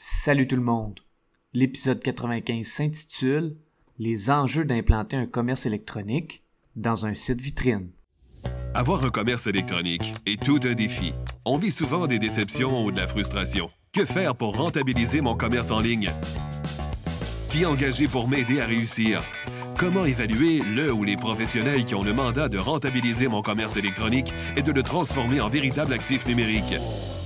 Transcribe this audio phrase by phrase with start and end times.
[0.00, 1.00] Salut tout le monde.
[1.54, 3.56] L'épisode 95 s'intitule
[3.98, 6.44] Les enjeux d'implanter un commerce électronique
[6.76, 7.90] dans un site vitrine.
[8.74, 11.14] Avoir un commerce électronique est tout un défi.
[11.44, 13.70] On vit souvent des déceptions ou de la frustration.
[13.92, 16.12] Que faire pour rentabiliser mon commerce en ligne?
[17.50, 19.20] Qui engager pour m'aider à réussir?
[19.76, 24.32] Comment évaluer le ou les professionnels qui ont le mandat de rentabiliser mon commerce électronique
[24.56, 26.74] et de le transformer en véritable actif numérique?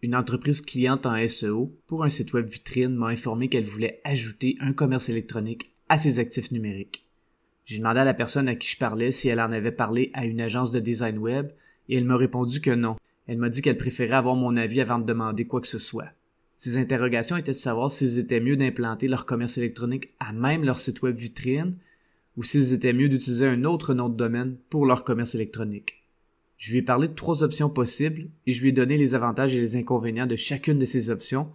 [0.00, 4.56] une entreprise cliente en SEO pour un site web vitrine m'a informé qu'elle voulait ajouter
[4.60, 7.04] un commerce électronique à ses actifs numériques.
[7.64, 10.24] J'ai demandé à la personne à qui je parlais si elle en avait parlé à
[10.24, 11.50] une agence de design web
[11.88, 12.96] et elle m'a répondu que non.
[13.26, 16.08] Elle m'a dit qu'elle préférait avoir mon avis avant de demander quoi que ce soit.
[16.56, 20.78] Ces interrogations étaient de savoir s'ils étaient mieux d'implanter leur commerce électronique à même leur
[20.78, 21.76] site web vitrine
[22.36, 26.02] ou s'ils étaient mieux d'utiliser un autre nom de domaine pour leur commerce électronique.
[26.58, 29.56] Je lui ai parlé de trois options possibles et je lui ai donné les avantages
[29.56, 31.50] et les inconvénients de chacune de ces options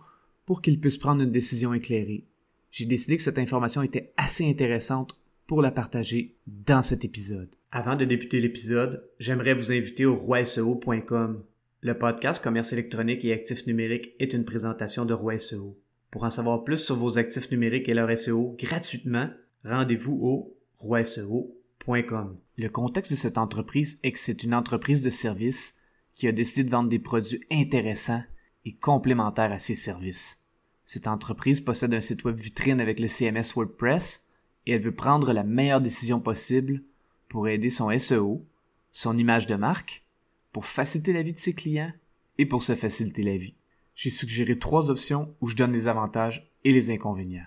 [0.45, 2.25] pour qu'il puisse prendre une décision éclairée.
[2.71, 5.15] J'ai décidé que cette information était assez intéressante
[5.45, 7.49] pour la partager dans cet épisode.
[7.71, 11.43] Avant de débuter l'épisode, j'aimerais vous inviter au roiseo.com
[11.85, 15.77] le podcast Commerce électronique et actifs numériques est une présentation de Roi SEO.
[16.11, 19.29] Pour en savoir plus sur vos actifs numériques et leur SEO gratuitement,
[19.65, 21.62] rendez-vous au roiseo.com.
[21.87, 25.75] Le contexte de cette entreprise est que c'est une entreprise de services
[26.13, 28.23] qui a décidé de vendre des produits intéressants
[28.65, 30.45] et complémentaires à ses services.
[30.85, 34.29] Cette entreprise possède un site web vitrine avec le CMS WordPress
[34.65, 36.83] et elle veut prendre la meilleure décision possible
[37.27, 38.45] pour aider son SEO,
[38.91, 40.05] son image de marque
[40.53, 41.91] pour faciliter la vie de ses clients
[42.37, 43.55] et pour se faciliter la vie.
[43.95, 47.45] J'ai suggéré trois options où je donne les avantages et les inconvénients.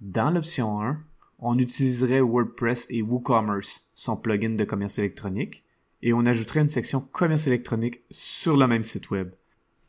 [0.00, 1.02] Dans l'option 1,
[1.40, 5.64] on utiliserait WordPress et WooCommerce, son plugin de commerce électronique,
[6.02, 9.32] et on ajouterait une section commerce électronique sur le même site web.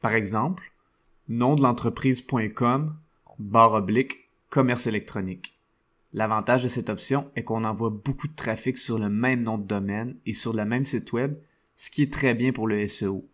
[0.02, 0.72] Par exemple,
[1.28, 2.96] nom de l'entreprise.com
[3.40, 5.58] barre oblique commerce électronique.
[6.14, 9.66] L'avantage de cette option est qu'on envoie beaucoup de trafic sur le même nom de
[9.66, 11.36] domaine et sur le même site web
[11.82, 13.26] ce qui est très bien pour le SEO.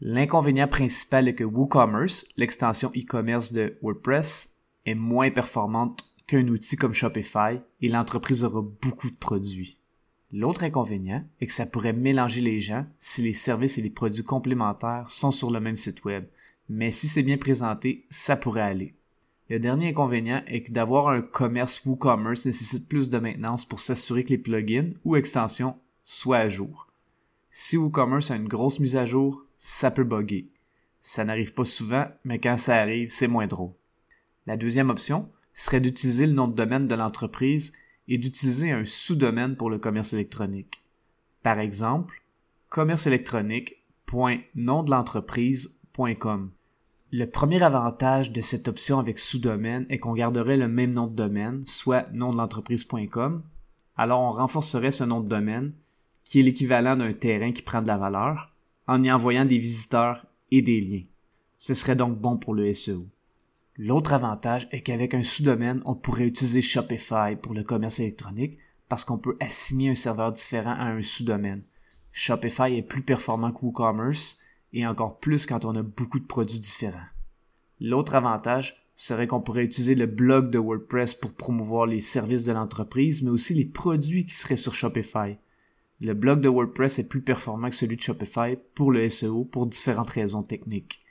[0.00, 4.56] L'inconvénient principal est que WooCommerce, l'extension e-commerce de WordPress,
[4.86, 9.78] est moins performante qu'un outil comme Shopify et l'entreprise aura beaucoup de produits.
[10.32, 14.24] L'autre inconvénient est que ça pourrait mélanger les gens si les services et les produits
[14.24, 16.24] complémentaires sont sur le même site web,
[16.70, 18.94] mais si c'est bien présenté, ça pourrait aller.
[19.50, 24.24] Le dernier inconvénient est que d'avoir un commerce WooCommerce nécessite plus de maintenance pour s'assurer
[24.24, 26.88] que les plugins ou extensions soient à jour.
[27.50, 30.48] Si WooCommerce a une grosse mise à jour, ça peut bugger.
[31.02, 33.72] Ça n'arrive pas souvent, mais quand ça arrive, c'est moins drôle.
[34.46, 37.72] La deuxième option serait d'utiliser le nom de domaine de l'entreprise
[38.08, 40.82] et d'utiliser un sous-domaine pour le commerce électronique.
[41.42, 42.22] Par exemple,
[42.68, 43.08] commerce.
[47.10, 51.14] Le premier avantage de cette option avec sous-domaine est qu'on garderait le même nom de
[51.14, 53.42] domaine, soit nom l'entreprise.com.
[53.96, 55.72] Alors on renforcerait ce nom de domaine
[56.24, 58.52] qui est l'équivalent d'un terrain qui prend de la valeur,
[58.86, 61.04] en y envoyant des visiteurs et des liens.
[61.58, 63.06] Ce serait donc bon pour le SEO.
[63.78, 69.04] L'autre avantage est qu'avec un sous-domaine, on pourrait utiliser Shopify pour le commerce électronique parce
[69.06, 71.62] qu'on peut assigner un serveur différent à un sous-domaine.
[72.12, 74.38] Shopify est plus performant que WooCommerce
[74.74, 77.00] et encore plus quand on a beaucoup de produits différents.
[77.80, 82.52] L'autre avantage serait qu'on pourrait utiliser le blog de WordPress pour promouvoir les services de
[82.52, 85.38] l'entreprise, mais aussi les produits qui seraient sur Shopify.
[86.02, 89.66] Le blog de WordPress est plus performant que celui de Shopify pour le SEO pour
[89.66, 91.02] différentes raisons techniques.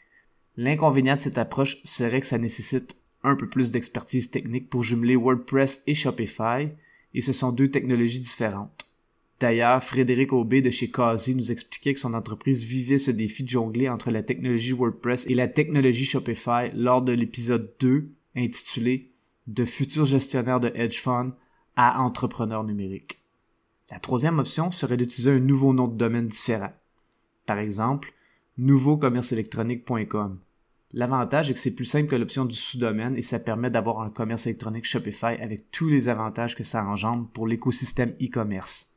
[0.57, 5.15] L'inconvénient de cette approche serait que ça nécessite un peu plus d'expertise technique pour jumeler
[5.15, 6.69] WordPress et Shopify,
[7.13, 8.87] et ce sont deux technologies différentes.
[9.39, 13.49] D'ailleurs, Frédéric Aubé de chez Kazi nous expliquait que son entreprise vivait ce défi de
[13.49, 19.09] jongler entre la technologie WordPress et la technologie Shopify lors de l'épisode 2 intitulé
[19.47, 21.31] De futurs gestionnaires de hedge fund
[21.75, 23.19] à entrepreneurs numériques.
[23.89, 26.71] La troisième option serait d'utiliser un nouveau nom de domaine différent.
[27.47, 28.13] Par exemple,
[28.57, 30.39] nouveaucommerceélectronique.com.
[30.93, 34.09] L'avantage est que c'est plus simple que l'option du sous-domaine et ça permet d'avoir un
[34.09, 38.87] commerce électronique Shopify avec tous les avantages que ça engendre pour l'écosystème e-commerce.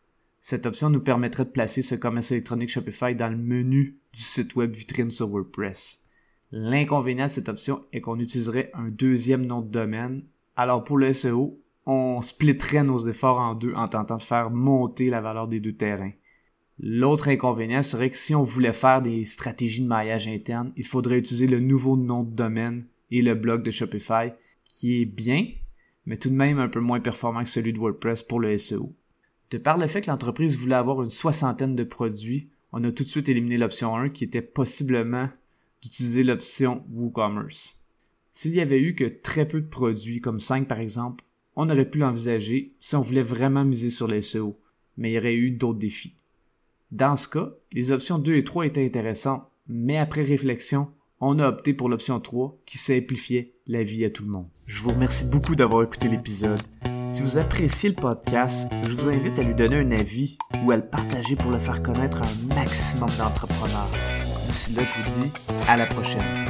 [0.41, 4.57] Cette option nous permettrait de placer ce commerce électronique Shopify dans le menu du site
[4.57, 6.05] web vitrine sur WordPress.
[6.51, 10.25] L'inconvénient de cette option est qu'on utiliserait un deuxième nom de domaine.
[10.57, 15.11] Alors pour le SEO, on splitterait nos efforts en deux en tentant de faire monter
[15.11, 16.13] la valeur des deux terrains.
[16.81, 21.19] L'autre inconvénient serait que si on voulait faire des stratégies de maillage interne, il faudrait
[21.19, 24.33] utiliser le nouveau nom de domaine et le blog de Shopify,
[24.65, 25.47] qui est bien,
[26.05, 28.93] mais tout de même un peu moins performant que celui de WordPress pour le SEO.
[29.51, 33.05] De par le fait que l'entreprise voulait avoir une soixantaine de produits, on a tout
[33.05, 35.31] de suite éliminé l'option 1 qui était possiblement
[35.81, 37.79] d'utiliser l'option WooCommerce.
[38.33, 41.25] S'il y avait eu que très peu de produits, comme 5 par exemple,
[41.55, 44.59] on aurait pu l'envisager si on voulait vraiment miser sur les SEO,
[44.97, 46.17] mais il y aurait eu d'autres défis.
[46.95, 51.49] Dans ce cas, les options 2 et 3 étaient intéressantes, mais après réflexion, on a
[51.49, 54.47] opté pour l'option 3 qui simplifiait la vie à tout le monde.
[54.67, 56.61] Je vous remercie beaucoup d'avoir écouté l'épisode.
[57.09, 60.77] Si vous appréciez le podcast, je vous invite à lui donner un avis ou à
[60.77, 63.91] le partager pour le faire connaître à un maximum d'entrepreneurs.
[64.47, 65.33] D'ici là, je vous dis
[65.67, 66.47] à la prochaine.